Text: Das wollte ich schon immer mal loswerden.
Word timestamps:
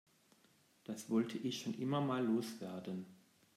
Das 0.83 1.11
wollte 1.11 1.37
ich 1.37 1.59
schon 1.59 1.75
immer 1.75 2.01
mal 2.01 2.25
loswerden. 2.25 3.05